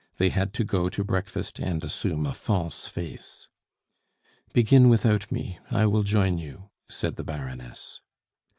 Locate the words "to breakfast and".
0.89-1.85